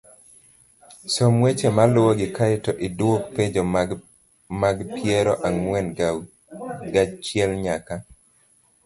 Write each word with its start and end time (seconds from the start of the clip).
Som 1.13 1.31
weche 1.43 1.69
maluwogi 1.77 2.25
kae 2.37 2.55
to 2.65 2.71
idwok 2.87 3.21
penjo 3.33 3.61
mag 4.61 4.77
piero 4.95 5.33
ang'wen 5.47 5.87
gachiel 6.93 7.51
nyaka 7.63 7.95